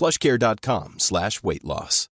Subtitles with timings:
[0.00, 2.08] plushcare.com slash weight loss.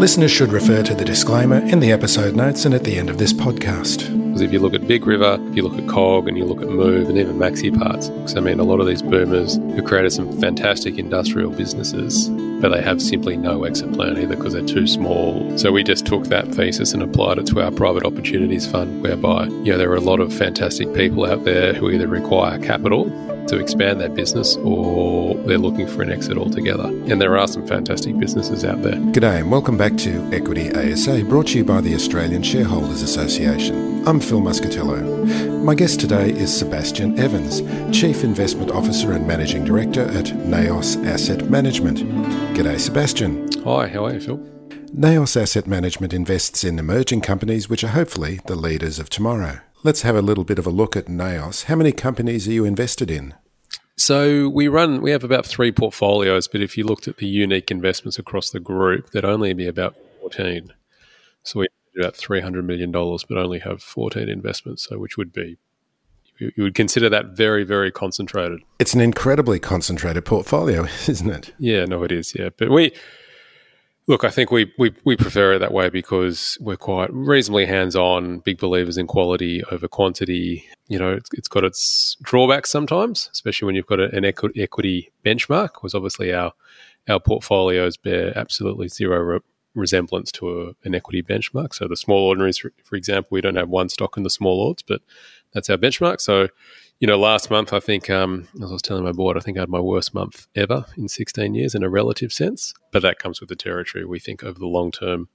[0.00, 3.18] Listeners should refer to the disclaimer in the episode notes and at the end of
[3.18, 4.08] this podcast.
[4.26, 6.62] Because if you look at Big River, if you look at Cog, and you look
[6.62, 9.82] at Move, and even Maxi Parts, because I mean, a lot of these boomers who
[9.82, 12.30] created some fantastic industrial businesses,
[12.62, 15.58] but they have simply no exit plan either because they're too small.
[15.58, 19.48] So we just took that thesis and applied it to our private opportunities fund, whereby
[19.48, 23.10] you know there are a lot of fantastic people out there who either require capital
[23.48, 26.86] to expand their business or they're looking for an exit altogether.
[26.86, 28.94] And there are some fantastic businesses out there.
[28.94, 34.06] G'day and welcome back to Equity ASA, brought to you by the Australian Shareholders Association.
[34.06, 35.62] I'm Phil Muscatello.
[35.64, 37.60] My guest today is Sebastian Evans,
[37.96, 41.98] Chief Investment Officer and Managing Director at Naos Asset Management.
[42.56, 43.50] G'day, Sebastian.
[43.64, 44.60] Hi, how are you, Phil?
[44.92, 49.60] Naos Asset Management invests in emerging companies which are hopefully the leaders of tomorrow.
[49.82, 51.62] Let's have a little bit of a look at Naos.
[51.62, 53.32] How many companies are you invested in?
[53.96, 57.70] So we run, we have about three portfolios, but if you looked at the unique
[57.70, 60.74] investments across the group, there'd only be about 14.
[61.44, 65.56] So we have about $300 million, but only have 14 investments, so which would be,
[66.38, 68.60] you would consider that very, very concentrated.
[68.78, 71.54] It's an incredibly concentrated portfolio, isn't it?
[71.58, 72.50] Yeah, no, it is, yeah.
[72.54, 72.92] But we,
[74.06, 77.94] Look, I think we, we, we prefer it that way because we're quite reasonably hands
[77.94, 80.66] on, big believers in quality over quantity.
[80.88, 85.12] You know, it's, it's got its drawbacks sometimes, especially when you've got an equi- equity
[85.24, 86.52] benchmark, because obviously our
[87.08, 89.40] our portfolios bear absolutely zero re-
[89.74, 91.72] resemblance to a, an equity benchmark.
[91.74, 94.60] So the small ordinaries, for, for example, we don't have one stock in the small
[94.60, 95.00] ords, but
[95.52, 96.20] that's our benchmark.
[96.20, 96.48] So
[97.00, 99.56] you know, last month I think, um, as I was telling my board, I think
[99.56, 102.74] I had my worst month ever in 16 years in a relative sense.
[102.92, 104.04] But that comes with the territory.
[104.04, 105.28] We think over the long term,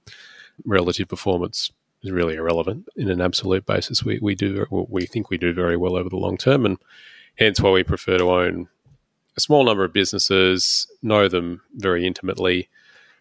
[0.64, 1.72] relative performance
[2.02, 2.88] is really irrelevant.
[2.94, 6.16] In an absolute basis, we we do we think we do very well over the
[6.16, 6.78] long term, and
[7.36, 8.68] hence why we prefer to own
[9.36, 12.68] a small number of businesses, know them very intimately,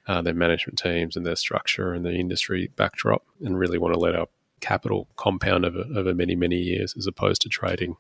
[0.07, 3.99] uh, their management teams and their structure and the industry backdrop, and really want to
[3.99, 4.27] let our
[4.61, 7.97] capital compound over, over many many years as opposed to trading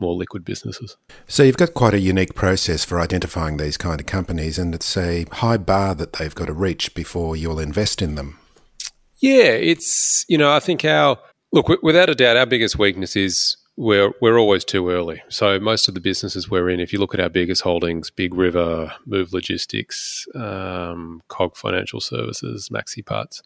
[0.00, 0.96] more liquid businesses.
[1.26, 4.96] So you've got quite a unique process for identifying these kind of companies, and it's
[4.96, 8.38] a high bar that they've got to reach before you'll invest in them.
[9.18, 11.18] Yeah, it's you know I think our
[11.52, 15.22] look without a doubt our biggest weakness is we're we're always too early.
[15.28, 18.34] So most of the businesses we're in, if you look at our biggest holdings, Big
[18.34, 23.42] River, Move Logistics, um, Cog Financial Services, Maxi Parts,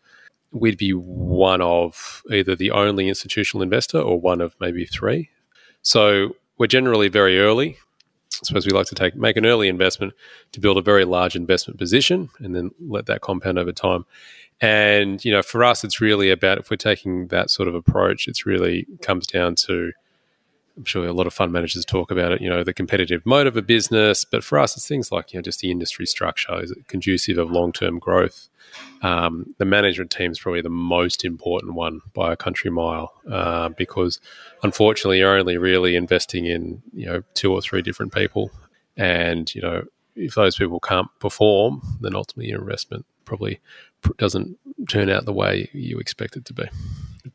[0.51, 5.31] we'd be one of either the only institutional investor or one of maybe three.
[5.83, 7.79] So we're generally very early.
[8.35, 10.13] I suppose we like to take make an early investment
[10.53, 14.05] to build a very large investment position and then let that compound over time.
[14.61, 18.29] And you know, for us, it's really about if we're taking that sort of approach,
[18.29, 19.93] it's really comes down to
[20.77, 23.47] I'm sure a lot of fund managers talk about it, you know, the competitive mode
[23.47, 24.25] of a business.
[24.25, 26.61] But for us, it's things like, you know, just the industry structure.
[26.63, 28.49] Is it conducive of long term growth?
[29.03, 33.69] Um, the management team is probably the most important one by a country mile uh,
[33.69, 34.21] because
[34.63, 38.51] unfortunately you're only really investing in, you know, two or three different people.
[38.97, 39.85] And, you know,
[40.17, 43.61] if those people can't perform, then ultimately your investment probably
[44.17, 44.59] doesn't
[44.89, 46.65] turn out the way you expect it to be.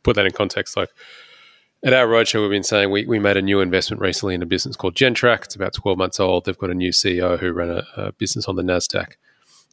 [0.03, 0.89] Put that in context, like
[1.83, 4.45] at our roadshow, we've been saying we, we made a new investment recently in a
[4.45, 5.45] business called Gentrack.
[5.45, 6.45] It's about 12 months old.
[6.45, 9.13] They've got a new CEO who ran a, a business on the NASDAQ.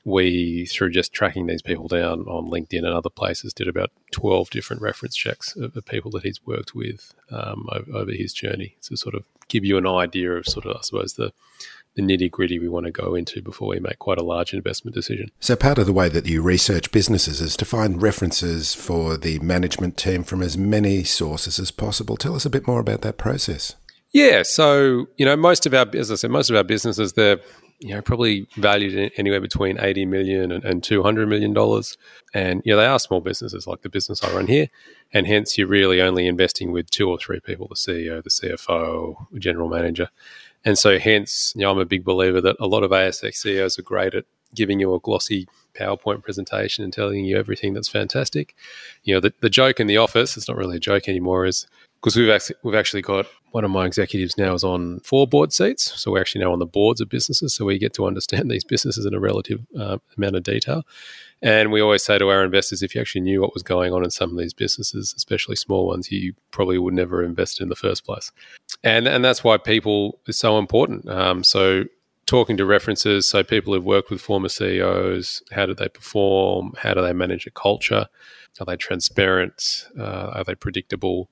[0.05, 4.51] We, through just tracking these people down on LinkedIn and other places, did about 12
[4.51, 8.77] different reference checks of, of people that he's worked with um, over, over his journey
[8.83, 11.33] to sort of give you an idea of sort of, I suppose, the
[11.97, 14.95] the nitty gritty we want to go into before we make quite a large investment
[14.95, 15.31] decision.
[15.41, 19.39] So, part of the way that you research businesses is to find references for the
[19.41, 22.17] management team from as many sources as possible.
[22.17, 23.75] Tell us a bit more about that process.
[24.13, 27.41] Yeah, so you know, most of our, as I said, most of our businesses they're
[27.79, 31.97] you know, probably valued anywhere between 80 million and, and 200 million dollars.
[32.33, 34.69] And, you know, they are small businesses like the business I run here.
[35.13, 39.27] And hence you're really only investing with two or three people, the CEO, the CFO,
[39.31, 40.09] the general manager.
[40.67, 43.79] And so hence, you know, I'm a big believer that a lot of ASX CEOs
[43.79, 45.47] are great at giving you a glossy
[45.79, 48.57] PowerPoint presentation and telling you everything that's fantastic.
[49.05, 51.69] You know, the, the joke in the office, it's not really a joke anymore, is
[52.01, 55.53] because we've actually, we've actually got one of my executives now is on four board
[55.53, 55.93] seats.
[56.01, 57.55] So we're actually now on the boards of businesses.
[57.55, 60.83] So we get to understand these businesses in a relative uh, amount of detail.
[61.43, 64.03] And we always say to our investors, if you actually knew what was going on
[64.03, 67.77] in some of these businesses, especially small ones, you probably would never invest in the
[67.77, 68.33] first place.
[68.83, 71.09] And and that's why people is so important.
[71.09, 71.85] Um, so
[72.27, 76.73] talking to references, so people who've worked with former CEOs, how do they perform?
[76.79, 78.09] How do they manage a culture?
[78.59, 79.87] Are they transparent?
[79.99, 81.29] Uh, are they predictable?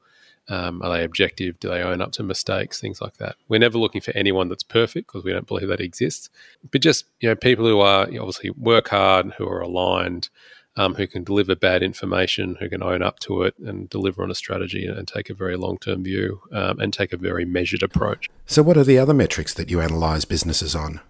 [0.48, 1.58] Um, are they objective?
[1.58, 2.80] Do they own up to mistakes?
[2.80, 3.36] Things like that.
[3.48, 6.28] We're never looking for anyone that's perfect because we don't believe that exists.
[6.70, 10.28] But just you know, people who are you know, obviously work hard, who are aligned,
[10.76, 14.30] um, who can deliver bad information, who can own up to it and deliver on
[14.30, 17.44] a strategy and, and take a very long term view um, and take a very
[17.44, 18.28] measured approach.
[18.46, 21.00] So, what are the other metrics that you analyse businesses on?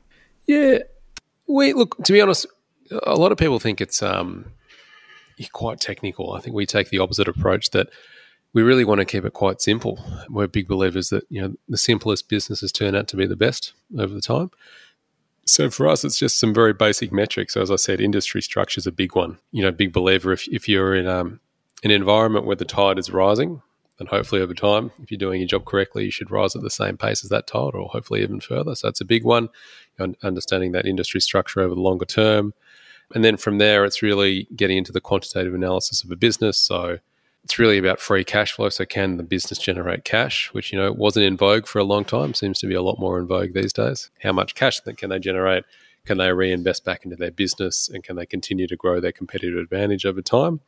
[0.47, 0.79] Yeah,
[1.49, 2.47] we look to be honest.
[3.05, 4.53] A lot of people think it's um,
[5.53, 6.35] quite technical.
[6.35, 7.89] I think we take the opposite approach that
[8.55, 10.03] we really want to keep it quite simple.
[10.31, 13.75] We're big believers that you know the simplest businesses turn out to be the best
[13.99, 14.51] over the time.
[15.45, 17.55] So for us, it's just some very basic metrics.
[17.57, 19.39] As I said, industry structure is a big one.
[19.53, 21.41] You know, big believer if if you're in um,
[21.83, 23.61] an environment where the tide is rising,
[23.99, 26.71] then hopefully over time, if you're doing your job correctly, you should rise at the
[26.71, 28.75] same pace as that tide, or hopefully even further.
[28.77, 29.49] So it's a big one.
[30.23, 32.55] Understanding that industry structure over the longer term,
[33.15, 36.59] and then from there, it's really getting into the quantitative analysis of a business.
[36.59, 36.99] So
[37.45, 38.71] it's really about free cash flow.
[38.71, 42.05] So can the business generate cash, which you know wasn't in vogue for a long
[42.05, 44.11] time, seems to be a lot more in vogue these days.
[44.23, 45.65] How much cash can they generate?
[46.07, 49.59] Can they reinvest back into their business, and can they continue to grow their competitive
[49.59, 50.61] advantage over time?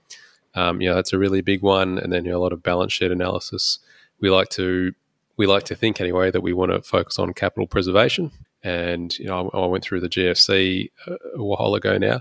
[0.55, 1.99] Um, you know, that's a really big one.
[1.99, 3.78] And then you know, a lot of balance sheet analysis.
[4.20, 4.93] We like to
[5.38, 8.32] we like to think anyway that we want to focus on capital preservation.
[8.62, 12.20] And you know, I, I went through the GFC a, a while ago now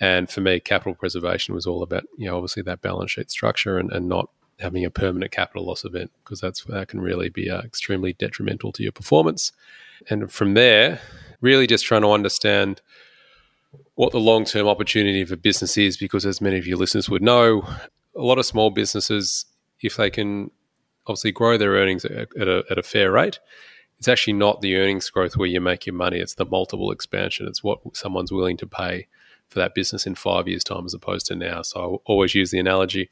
[0.00, 3.78] and for me, capital preservation was all about, you know, obviously that balance sheet structure
[3.78, 4.28] and, and not
[4.58, 8.72] having a permanent capital loss event because that's that can really be uh, extremely detrimental
[8.72, 9.52] to your performance.
[10.08, 11.00] And from there,
[11.40, 12.80] really just trying to understand
[13.94, 17.08] what the long term opportunity of a business is because, as many of your listeners
[17.08, 17.66] would know,
[18.14, 19.46] a lot of small businesses,
[19.80, 20.50] if they can
[21.06, 23.38] obviously grow their earnings at a, at a fair rate,
[23.98, 27.46] it's actually not the earnings growth where you make your money, it's the multiple expansion.
[27.46, 29.06] It's what someone's willing to pay
[29.48, 31.62] for that business in five years' time as opposed to now.
[31.62, 33.08] So I always use the analogy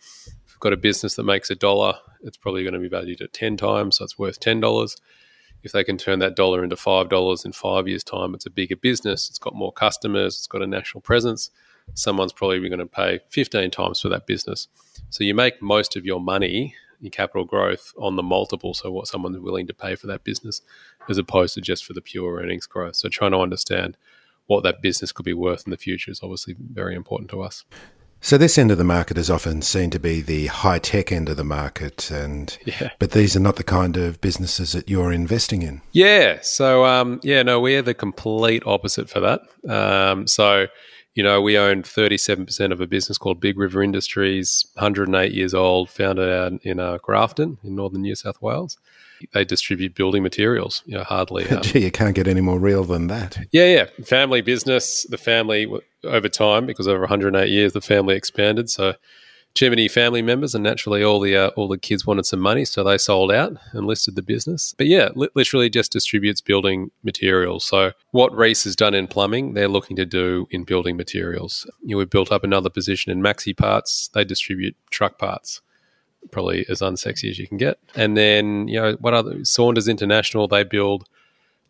[0.47, 3.21] if you've got a business that makes a dollar, it's probably going to be valued
[3.21, 4.97] at 10 times, so it's worth $10.
[5.63, 8.77] If they can turn that dollar into $5 in five years' time, it's a bigger
[8.77, 11.51] business, it's got more customers, it's got a national presence.
[11.95, 14.69] Someone's probably going to pay 15 times for that business.
[15.11, 19.07] So you make most of your money, your capital growth, on the multiple, so what
[19.07, 20.61] someone's willing to pay for that business,
[21.09, 22.97] as opposed to just for the pure earnings growth.
[22.97, 23.97] So trying to understand
[24.47, 27.65] what that business could be worth in the future is obviously very important to us.
[28.21, 31.29] So this end of the market is often seen to be the high tech end
[31.29, 32.93] of the market, and yeah.
[32.99, 35.83] but these are not the kind of businesses that you're investing in.
[35.93, 36.39] Yeah.
[36.41, 39.43] So um, yeah, no, we're the complete opposite for that.
[39.69, 40.69] Um, so
[41.15, 45.91] you know, we own 37% of a business called Big River Industries, 108 years old,
[45.91, 48.79] founded out in uh, Grafton in northern New South Wales
[49.33, 50.83] they distribute building materials.
[50.87, 51.47] You know, hardly.
[51.55, 53.39] Um, Gee, you can't get any more real than that.
[53.53, 54.05] Yeah, yeah.
[54.05, 55.07] Family business.
[55.09, 55.69] The family
[56.03, 58.69] over time, because over 108 years, the family expanded.
[58.71, 58.95] So,
[59.55, 62.65] too many family members, and naturally, all the uh, all the kids wanted some money,
[62.65, 64.75] so they sold out and listed the business.
[64.77, 67.65] But yeah, li- literally just distributes building materials.
[67.65, 71.71] So, what Reece has done in plumbing, they're looking to do in building materials.
[71.83, 74.11] You know, we've built up another position in Maxi Parts.
[74.13, 75.61] They distribute truck parts
[76.31, 77.79] probably as unsexy as you can get.
[77.95, 81.07] And then, you know, what other Saunders International, they build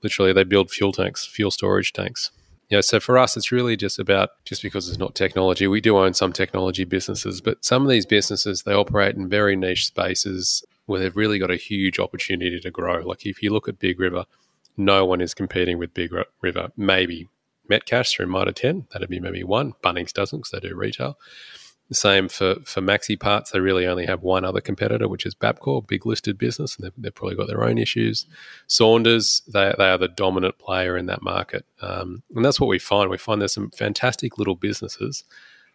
[0.04, 2.30] literally they build fuel tanks, fuel storage tanks.
[2.68, 5.66] You know, so for us, it's really just about just because it's not technology.
[5.66, 9.56] We do own some technology businesses, but some of these businesses they operate in very
[9.56, 13.02] niche spaces where they've really got a huge opportunity to grow.
[13.02, 14.24] Like if you look at Big River,
[14.76, 16.68] no one is competing with Big River.
[16.76, 17.28] Maybe
[17.70, 19.72] Metcash through Mitre 10, that'd be maybe one.
[19.82, 21.18] Bunnings doesn't because they do retail.
[21.88, 23.50] The same for, for Maxi Parts.
[23.50, 26.92] They really only have one other competitor, which is Bapcor, big listed business, and they've,
[26.96, 28.26] they've probably got their own issues.
[28.66, 31.66] Saunders, they, they are the dominant player in that market.
[31.82, 33.10] Um, and that's what we find.
[33.10, 35.24] We find there's some fantastic little businesses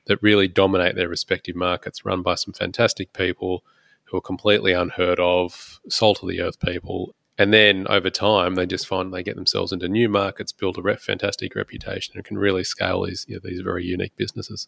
[0.07, 3.63] that really dominate their respective markets, run by some fantastic people
[4.05, 7.13] who are completely unheard of, salt of the earth people.
[7.37, 10.81] And then over time, they just find they get themselves into new markets, build a
[10.81, 14.67] rep, fantastic reputation, and can really scale these you know, these very unique businesses.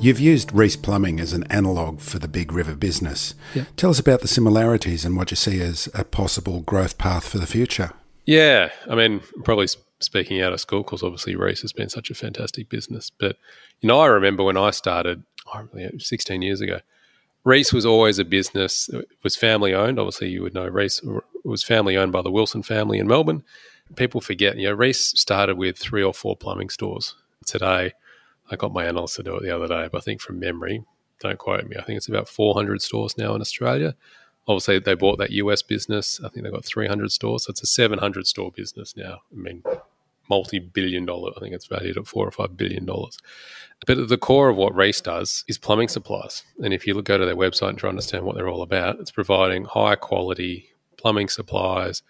[0.00, 3.34] You've used Reece Plumbing as an analogue for the Big River business.
[3.76, 7.36] Tell us about the similarities and what you see as a possible growth path for
[7.36, 7.92] the future.
[8.24, 9.66] Yeah, I mean, probably
[9.98, 13.10] speaking out of school, because obviously Reece has been such a fantastic business.
[13.10, 13.36] But
[13.82, 16.80] you know, I remember when I started, I really, it was 16 years ago.
[17.44, 18.88] Reece was always a business.
[18.88, 19.98] It was family owned.
[19.98, 21.02] Obviously, you would know Reece
[21.44, 23.42] was family owned by the Wilson family in Melbourne.
[23.96, 27.14] People forget, you know, Reece started with three or four plumbing stores.
[27.44, 27.92] Today,
[28.50, 30.84] I got my analyst to do it the other day, but I think from memory,
[31.20, 33.94] don't quote me, I think it's about 400 stores now in Australia.
[34.48, 36.20] Obviously, they bought that US business.
[36.24, 37.44] I think they've got 300 stores.
[37.44, 39.20] So it's a 700 store business now.
[39.32, 39.62] I mean,
[40.28, 43.18] multi billion dollar, I think it's valued at four or five billion dollars.
[43.86, 46.44] But at the core of what Reece does is plumbing supplies.
[46.62, 49.00] And if you go to their website and try to understand what they're all about,
[49.00, 52.02] it's providing high quality plumbing supplies,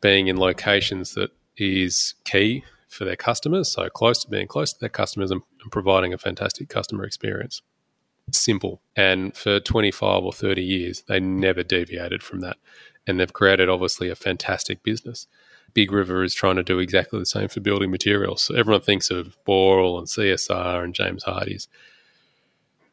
[0.00, 3.70] being in locations that is key for their customers.
[3.70, 7.62] So close to being close to their customers and, and providing a fantastic customer experience.
[8.32, 8.80] Simple.
[8.96, 12.56] And for 25 or 30 years, they never deviated from that.
[13.06, 15.28] And they've created, obviously, a fantastic business.
[15.74, 18.42] Big River is trying to do exactly the same for building materials.
[18.42, 21.68] So everyone thinks of Boral and CSR and James Hardie's.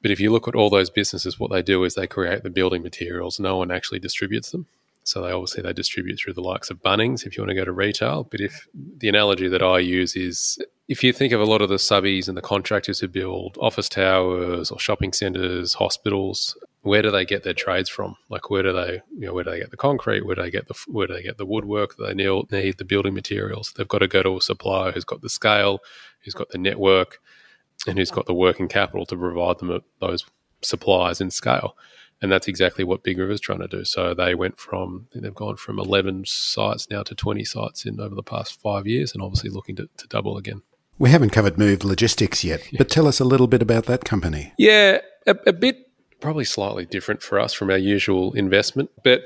[0.01, 2.49] But if you look at all those businesses, what they do is they create the
[2.49, 3.39] building materials.
[3.39, 4.67] No one actually distributes them.
[5.03, 7.65] So they obviously they distribute through the likes of Bunnings if you want to go
[7.65, 8.23] to retail.
[8.23, 10.57] But if the analogy that I use is
[10.87, 13.89] if you think of a lot of the subbies and the contractors who build office
[13.89, 18.15] towers or shopping centres, hospitals, where do they get their trades from?
[18.29, 20.25] Like where do they, you know, where do they get the concrete?
[20.25, 22.77] Where do they get the where do they get the woodwork that they need, need
[22.77, 23.73] the building materials?
[23.75, 25.79] They've got to go to a supplier who's got the scale,
[26.21, 27.21] who's got the network,
[27.87, 30.25] and who's got the working capital to provide them those
[30.61, 31.75] supplies in scale.
[32.23, 33.83] And that's exactly what Big River's trying to do.
[33.83, 38.15] So they went from they've gone from 11 sites now to 20 sites in over
[38.15, 40.61] the past five years and obviously looking to, to double again.
[40.97, 44.53] We haven't covered Move Logistics yet, but tell us a little bit about that company.
[44.57, 45.89] Yeah, a, a bit
[46.21, 48.89] probably slightly different for us from our usual investment.
[49.03, 49.25] But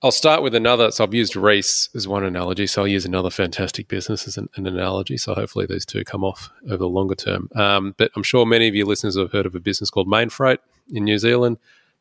[0.00, 0.92] I'll start with another.
[0.92, 2.68] So I've used Reece as one analogy.
[2.68, 5.16] So I'll use another fantastic business as an, an analogy.
[5.16, 7.50] So hopefully these two come off over the longer term.
[7.56, 10.58] Um, but I'm sure many of your listeners have heard of a business called Mainfreight
[10.92, 11.58] in New Zealand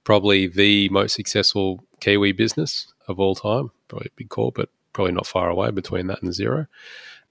[0.10, 3.70] probably the most successful Kiwi business of all time.
[3.90, 6.66] Probably a big call, but probably not far away between that and Xero.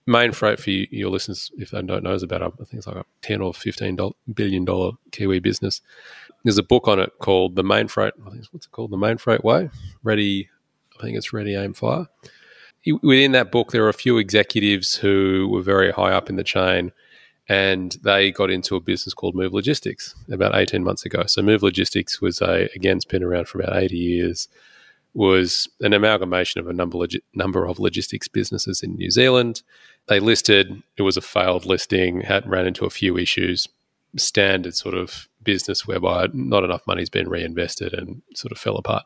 [0.07, 2.75] Main freight for you, your listeners, if they don't know, is about um, I think
[2.75, 3.99] it's like a ten or fifteen
[4.33, 5.81] billion dollar Kiwi business.
[6.45, 8.13] There's a book on it called The Mainfreight.
[8.25, 8.93] I think what's it called?
[8.93, 9.71] The Mainfreight Way.
[10.05, 10.49] Ready,
[10.97, 12.07] I think it's Ready Aim Fire.
[13.03, 16.45] Within that book, there are a few executives who were very high up in the
[16.45, 16.93] chain
[17.49, 21.25] and they got into a business called Move Logistics about 18 months ago.
[21.27, 24.49] So Move Logistics was a again it's been around for about 80 years.
[25.15, 29.63] Was an amalgamation of a number logi- number of logistics businesses in New Zealand.
[30.07, 30.83] They listed.
[30.97, 32.21] It was a failed listing.
[32.21, 33.67] Had ran into a few issues.
[34.17, 39.05] Standard sort of business whereby not enough money's been reinvested and sort of fell apart.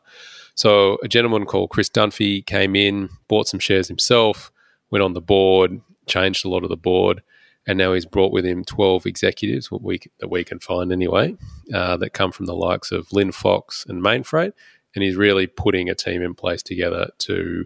[0.55, 4.51] So a gentleman called Chris Dunphy came in, bought some shares himself,
[4.91, 7.21] went on the board, changed a lot of the board
[7.65, 11.35] and now he's brought with him 12 executives what we, that we can find anyway
[11.73, 14.53] uh, that come from the likes of lynn Linfox and Mainfreight.
[14.95, 17.65] And he's really putting a team in place together to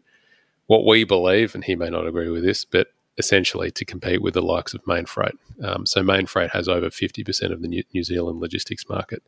[0.67, 2.87] what we believe and he may not agree with this but
[3.17, 5.37] essentially to compete with the likes of Mainfreight.
[5.63, 9.23] Um, so Mainfreight has over 50% of the New, New Zealand logistics market.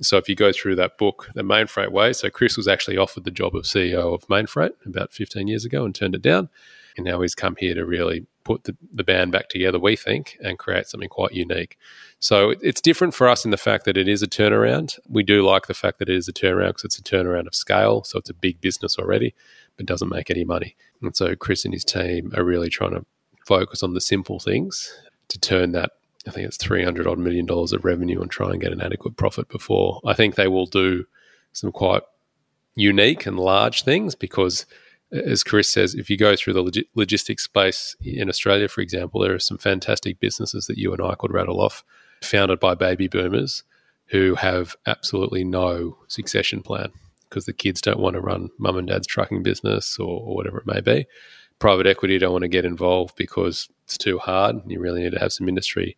[0.00, 3.24] So if you go through that book the Mainfreight way so Chris was actually offered
[3.24, 6.48] the job of CEO of Mainfreight about 15 years ago and turned it down.
[6.96, 10.38] And now he's come here to really put the, the band back together, we think,
[10.42, 11.78] and create something quite unique.
[12.18, 14.98] So it's different for us in the fact that it is a turnaround.
[15.08, 17.54] We do like the fact that it is a turnaround because it's a turnaround of
[17.54, 18.04] scale.
[18.04, 19.34] So it's a big business already,
[19.76, 20.76] but doesn't make any money.
[21.00, 23.04] And so Chris and his team are really trying to
[23.44, 24.92] focus on the simple things
[25.28, 25.92] to turn that
[26.26, 29.16] I think it's 300 odd million dollars of revenue and try and get an adequate
[29.16, 30.00] profit before.
[30.04, 31.06] I think they will do
[31.52, 32.02] some quite
[32.74, 34.66] unique and large things because,
[35.12, 39.20] as Chris says, if you go through the log- logistics space in Australia, for example,
[39.20, 41.84] there are some fantastic businesses that you and I could rattle off,
[42.22, 43.62] founded by baby boomers
[44.06, 46.92] who have absolutely no succession plan
[47.28, 50.58] because the kids don't want to run mum and dad's trucking business or, or whatever
[50.58, 51.06] it may be.
[51.58, 54.56] Private equity don't want to get involved because it's too hard.
[54.66, 55.96] You really need to have some industry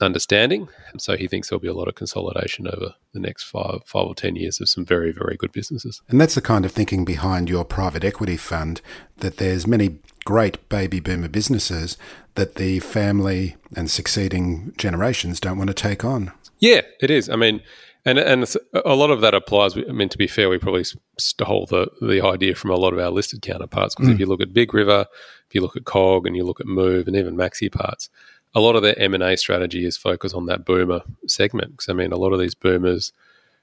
[0.00, 0.68] understanding.
[0.92, 4.06] And so he thinks there'll be a lot of consolidation over the next five, five
[4.06, 6.02] or 10 years of some very, very good businesses.
[6.08, 8.80] And that's the kind of thinking behind your private equity fund
[9.18, 11.96] that there's many great baby boomer businesses
[12.34, 16.32] that the family and succeeding generations don't want to take on.
[16.58, 17.28] Yeah, it is.
[17.28, 17.62] I mean,
[18.06, 18.46] and and
[18.84, 19.76] a lot of that applies.
[19.76, 20.84] I mean, to be fair, we probably
[21.18, 23.94] stole the the idea from a lot of our listed counterparts.
[23.94, 24.14] Because mm.
[24.14, 25.06] if you look at Big River,
[25.48, 28.08] if you look at Cog, and you look at Move, and even Maxi Parts,
[28.56, 31.72] a lot of their M and A strategy is focused on that boomer segment.
[31.72, 33.12] Because I mean, a lot of these boomers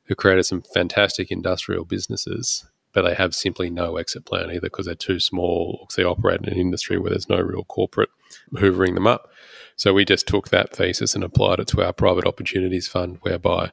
[0.04, 4.86] who created some fantastic industrial businesses, but they have simply no exit plan either because
[4.86, 8.12] they're too small or they operate in an industry where there's no real corporate
[8.54, 9.32] hoovering them up.
[9.78, 13.72] So we just took that thesis and applied it to our private opportunities fund, whereby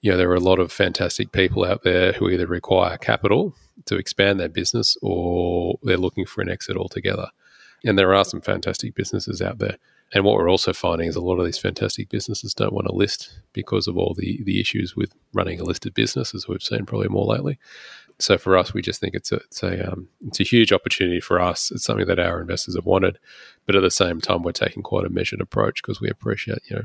[0.00, 3.54] you know there are a lot of fantastic people out there who either require capital
[3.84, 7.28] to expand their business or they're looking for an exit altogether.
[7.84, 9.76] And there are some fantastic businesses out there.
[10.12, 12.94] And what we're also finding is a lot of these fantastic businesses don't want to
[12.94, 16.86] list because of all the, the issues with running a listed business, as we've seen
[16.86, 17.58] probably more lately.
[18.18, 21.20] So for us, we just think it's a it's a um, it's a huge opportunity
[21.20, 21.72] for us.
[21.72, 23.18] It's something that our investors have wanted,
[23.66, 26.76] but at the same time, we're taking quite a measured approach because we appreciate you
[26.76, 26.84] know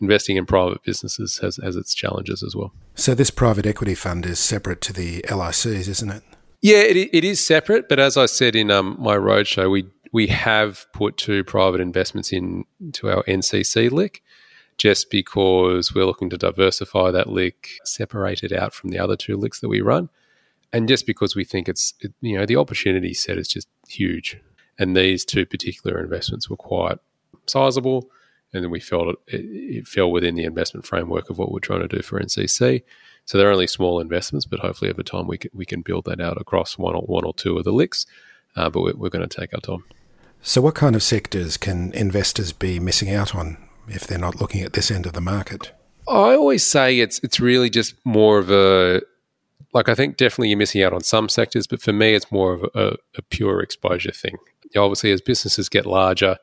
[0.00, 2.72] investing in private businesses has has its challenges as well.
[2.94, 6.22] So this private equity fund is separate to the LICs, isn't it?
[6.60, 7.88] Yeah, it, it is separate.
[7.88, 12.32] But as I said in um, my roadshow, we we have put two private investments
[12.32, 14.22] into our NCC lick
[14.78, 19.36] just because we're looking to diversify that lick, separate it out from the other two
[19.36, 20.08] licks that we run.
[20.72, 24.40] And just because we think it's, it, you know, the opportunity set is just huge.
[24.78, 26.98] And these two particular investments were quite
[27.46, 28.08] sizable.
[28.52, 29.44] And then we felt it, it,
[29.78, 32.82] it fell within the investment framework of what we're trying to do for NCC.
[33.24, 36.20] So they're only small investments, but hopefully over time we can, we can build that
[36.20, 38.06] out across one or one or two of the licks.
[38.54, 39.84] Uh, but we're, we're going to take our time.
[40.42, 44.62] So, what kind of sectors can investors be missing out on if they're not looking
[44.62, 45.72] at this end of the market?
[46.08, 49.02] I always say it's it's really just more of a
[49.74, 52.54] like I think definitely you're missing out on some sectors, but for me it's more
[52.54, 54.36] of a, a pure exposure thing.
[54.76, 56.38] Obviously, as businesses get larger,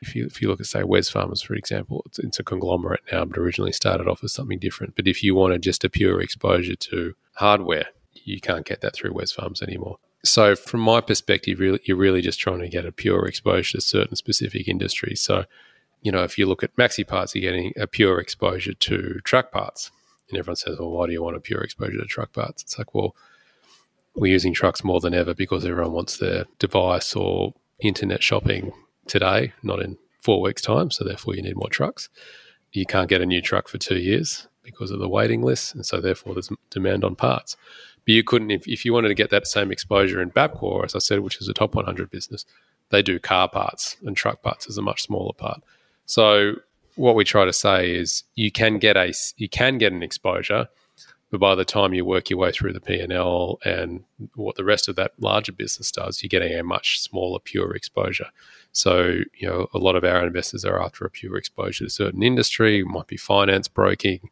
[0.00, 3.24] if you if you look at say Wesfarmers for example, it's, it's a conglomerate now,
[3.24, 4.94] but originally started off as something different.
[4.96, 9.12] But if you wanted just a pure exposure to hardware, you can't get that through
[9.12, 13.26] Wesfarmers anymore so from my perspective, really, you're really just trying to get a pure
[13.26, 15.20] exposure to certain specific industries.
[15.20, 15.44] So,
[16.00, 19.50] you know, if you look at maxi parts, you're getting a pure exposure to truck
[19.50, 19.90] parts.
[20.28, 22.62] And everyone says, well, why do you want a pure exposure to truck parts?
[22.62, 23.14] It's like, well,
[24.14, 28.72] we're using trucks more than ever because everyone wants their device or internet shopping
[29.06, 30.90] today, not in four weeks' time.
[30.90, 32.08] So therefore, you need more trucks.
[32.72, 35.74] You can't get a new truck for two years because of the waiting list.
[35.74, 37.56] And so therefore, there's demand on parts.
[38.04, 40.94] But you couldn't, if, if you wanted to get that same exposure in Bapcor, as
[40.94, 42.44] I said, which is a top 100 business,
[42.90, 45.62] they do car parts and truck parts is a much smaller part.
[46.06, 46.56] So
[46.94, 50.68] what we try to say is you can get a you can get an exposure,
[51.30, 54.56] but by the time you work your way through the P and L and what
[54.56, 58.28] the rest of that larger business does, you're getting a much smaller pure exposure.
[58.72, 61.90] So you know a lot of our investors are after a pure exposure to a
[61.90, 64.28] certain industry, it might be finance, broking,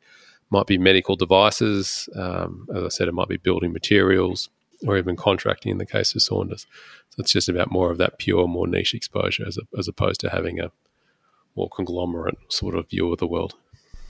[0.50, 2.08] might be medical devices.
[2.14, 4.48] Um, as I said, it might be building materials
[4.86, 6.66] or even contracting in the case of Saunders.
[7.10, 10.20] So it's just about more of that pure, more niche exposure as, a, as opposed
[10.20, 10.70] to having a
[11.56, 13.54] more conglomerate sort of view of the world.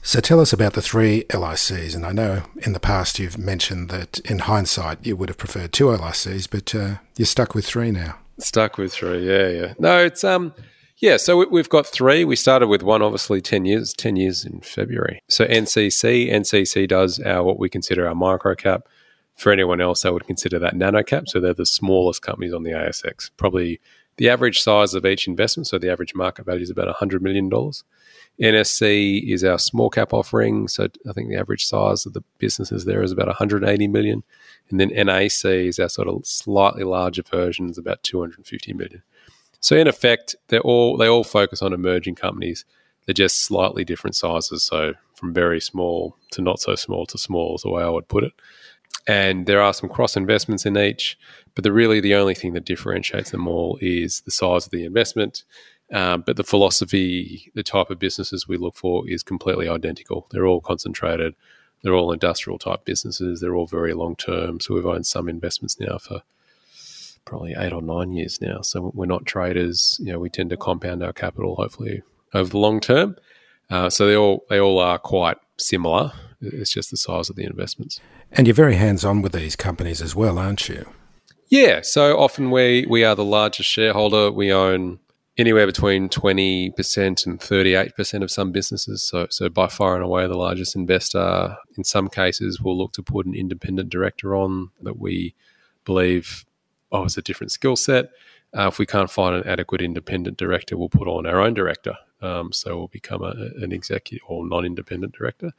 [0.03, 1.95] So tell us about the three LICs.
[1.95, 5.73] And I know in the past you've mentioned that in hindsight you would have preferred
[5.73, 8.17] two LICs, but uh, you're stuck with three now.
[8.39, 9.73] Stuck with three, yeah, yeah.
[9.77, 10.53] No, it's um,
[11.01, 12.23] yeah, so we've got three.
[12.23, 15.23] We started with one, obviously, 10 years, 10 years in February.
[15.27, 18.87] So NCC, NCC does our what we consider our micro cap.
[19.35, 21.27] For anyone else, I would consider that nano cap.
[21.27, 23.31] So they're the smallest companies on the ASX.
[23.35, 23.81] Probably
[24.17, 27.49] the average size of each investment, so the average market value is about $100 million.
[28.39, 30.67] NSC is our small cap offering.
[30.67, 34.23] So I think the average size of the businesses there is about 180 million.
[34.69, 39.01] And then NAC is our sort of slightly larger version, is about 250 million.
[39.61, 42.65] So in effect, they're all they all focus on emerging companies.
[43.05, 44.63] They're just slightly different sizes.
[44.63, 48.07] So from very small to not so small to small is the way I would
[48.07, 48.33] put it.
[49.07, 51.17] And there are some cross investments in each,
[51.55, 54.85] but the really the only thing that differentiates them all is the size of the
[54.85, 55.43] investment.
[55.91, 60.27] Um, but the philosophy, the type of businesses we look for is completely identical.
[60.31, 61.35] They're all concentrated.
[61.83, 63.41] They're all industrial type businesses.
[63.41, 64.59] They're all very long term.
[64.59, 66.21] So we've owned some investments now for
[67.25, 68.61] probably eight or nine years now.
[68.61, 69.97] So we're not traders.
[69.99, 72.01] You know, we tend to compound our capital hopefully
[72.33, 73.15] over the long term.
[73.69, 76.11] Uh, so they all they all are quite similar.
[76.41, 77.99] It's just the size of the investments.
[78.31, 80.87] And you're very hands on with these companies as well, aren't you?
[81.47, 81.81] Yeah.
[81.83, 84.31] So often we we are the largest shareholder.
[84.31, 84.99] We own
[85.37, 89.01] anywhere between 20% and 38% of some businesses.
[89.03, 91.57] So, so by far and away the largest investor.
[91.77, 95.33] In some cases, we'll look to put an independent director on that we
[95.85, 96.45] believe
[96.91, 98.09] offers a different skill set.
[98.57, 101.95] Uh, if we can't find an adequate independent director, we'll put on our own director.
[102.21, 105.51] Um, so we'll become a, an executive or non-independent director.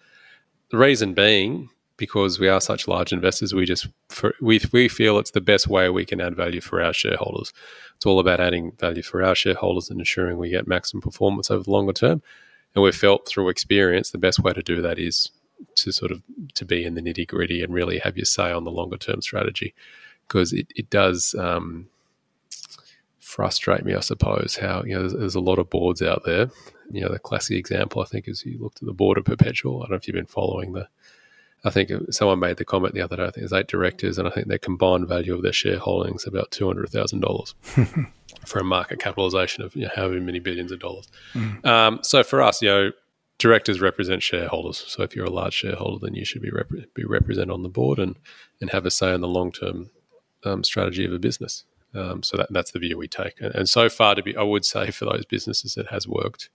[0.70, 5.18] The reason being because we are such large investors, we just for, we we feel
[5.18, 7.52] it's the best way we can add value for our shareholders.
[7.96, 11.62] It's all about adding value for our shareholders and ensuring we get maximum performance over
[11.62, 12.22] the longer term.
[12.74, 15.30] And we've felt through experience the best way to do that is
[15.76, 16.22] to sort of
[16.54, 19.22] to be in the nitty gritty and really have your say on the longer term
[19.22, 19.74] strategy
[20.26, 21.88] because it, it does um,
[23.18, 26.50] frustrate me, I suppose, how you know there's, there's, a lot of boards out there.
[26.90, 29.78] You know, the classic example I think is you looked at the board of Perpetual.
[29.78, 30.88] I don't know if you've been following the
[31.64, 33.22] I think someone made the comment the other day.
[33.22, 36.50] I think there's eight directors, and I think their combined value of their shareholdings about
[36.50, 37.54] two hundred thousand dollars
[38.44, 41.08] for a market capitalization of you know, however many billions of dollars.
[41.34, 41.64] Mm.
[41.64, 42.92] Um, so for us, you know,
[43.38, 44.84] directors represent shareholders.
[44.88, 47.68] So if you're a large shareholder, then you should be rep- be represented on the
[47.68, 48.16] board and
[48.60, 49.90] and have a say in the long term
[50.44, 51.64] um, strategy of a business.
[51.94, 53.40] Um, so that, that's the view we take.
[53.40, 56.48] And, and so far, to be, I would say for those businesses, it has worked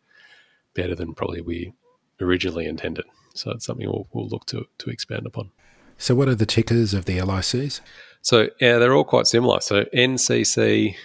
[0.74, 1.74] better than probably we
[2.20, 3.06] originally intended.
[3.34, 5.52] So it's something we'll, we'll look to, to expand upon.
[5.98, 7.82] So, what are the tickers of the LICs?
[8.22, 9.62] So, yeah, they're all quite similar.
[9.62, 10.96] So, NCC,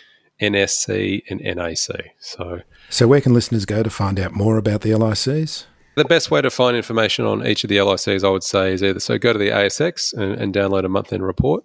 [0.41, 2.15] NSC, and NAC.
[2.21, 5.65] So, so where can listeners go to find out more about the LICs?
[5.95, 8.83] The best way to find information on each of the LICs, I would say, is
[8.83, 11.65] either so go to the ASX and, and download a month end report.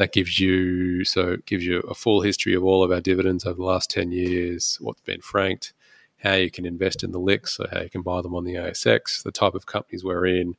[0.00, 3.56] That gives you so gives you a full history of all of our dividends over
[3.56, 5.74] the last ten years, what's been franked,
[6.22, 8.54] how you can invest in the LICs, so how you can buy them on the
[8.54, 10.56] ASX, the type of companies we're in.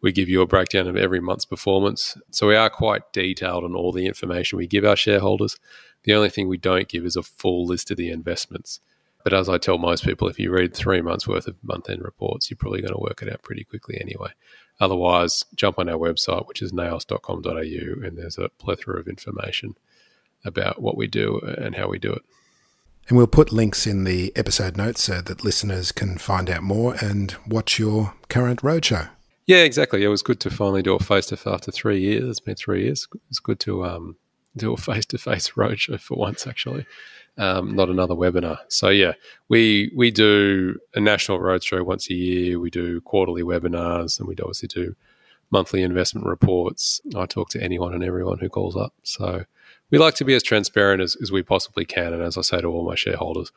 [0.00, 2.16] We give you a breakdown of every month's performance.
[2.30, 5.58] So we are quite detailed on all the information we give our shareholders.
[6.04, 8.80] The only thing we don't give is a full list of the investments.
[9.22, 12.02] But as I tell most people, if you read three months worth of month end
[12.02, 14.30] reports, you're probably going to work it out pretty quickly anyway.
[14.80, 19.76] Otherwise, jump on our website, which is naos.com.au, and there's a plethora of information
[20.44, 22.22] about what we do and how we do it.
[23.08, 26.94] And we'll put links in the episode notes so that listeners can find out more
[27.02, 29.10] and watch your current roadshow.
[29.46, 30.04] Yeah, exactly.
[30.04, 32.24] It was good to finally do a face to face after three years.
[32.24, 33.08] It's been three years.
[33.28, 34.16] It's good to um,
[34.56, 36.86] do a face to face roadshow for once, actually,
[37.38, 38.58] um, not another webinar.
[38.68, 39.12] So yeah,
[39.48, 42.58] we we do a national roadshow once a year.
[42.58, 44.94] We do quarterly webinars, and we obviously do
[45.50, 47.00] monthly investment reports.
[47.16, 48.94] I talk to anyone and everyone who calls up.
[49.02, 49.44] So
[49.90, 52.12] we like to be as transparent as, as we possibly can.
[52.12, 53.50] And as I say to all my shareholders,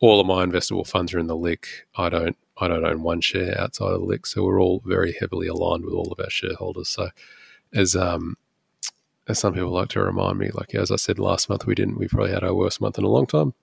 [0.00, 1.66] all of my investable funds are in the LIC.
[1.96, 5.16] I don't I don't own one share outside of the LIC, so we're all very
[5.18, 6.88] heavily aligned with all of our shareholders.
[6.88, 7.08] So
[7.74, 8.36] as um
[9.32, 11.98] as some people like to remind me, like as I said last month, we didn't
[11.98, 13.54] we probably had our worst month in a long time.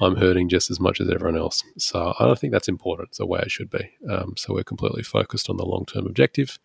[0.00, 1.62] I'm hurting just as much as everyone else.
[1.76, 3.10] So I don't think that's important.
[3.10, 3.90] It's the way it should be.
[4.10, 6.58] Um, so we're completely focused on the long term objective.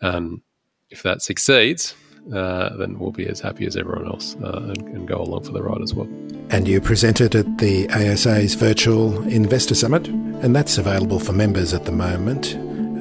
[0.00, 0.42] And
[0.90, 1.94] if that succeeds,
[2.32, 5.52] uh, then we'll be as happy as everyone else uh, and, and, go along for
[5.52, 6.08] the ride as well.
[6.50, 11.84] And you presented at the ASA's Virtual Investor Summit, and that's available for members at
[11.84, 12.54] the moment.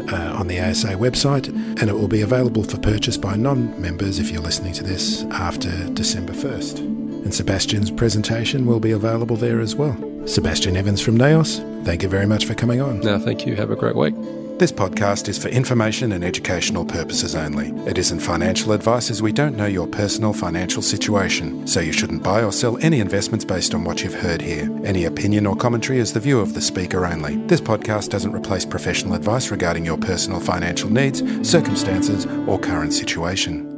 [0.10, 4.20] Uh, on the ASA website, and it will be available for purchase by non members
[4.20, 6.80] if you're listening to this after December 1st.
[6.80, 9.98] And Sebastian's presentation will be available there as well.
[10.26, 13.02] Sebastian Evans from NAOS, thank you very much for coming on.
[13.02, 13.56] No, thank you.
[13.58, 14.16] Have a great week.
[14.58, 17.68] This podcast is for information and educational purposes only.
[17.88, 22.24] It isn't financial advice as we don't know your personal financial situation, so you shouldn't
[22.24, 24.68] buy or sell any investments based on what you've heard here.
[24.84, 27.36] Any opinion or commentary is the view of the speaker only.
[27.46, 33.78] This podcast doesn't replace professional advice regarding your personal financial needs, circumstances, or current situation.